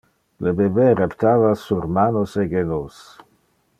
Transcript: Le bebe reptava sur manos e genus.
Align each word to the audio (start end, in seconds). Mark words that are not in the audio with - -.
Le 0.45 0.53
bebe 0.61 0.87
reptava 0.99 1.51
sur 1.65 1.87
manos 2.01 2.33
e 2.45 2.47
genus. 2.55 2.99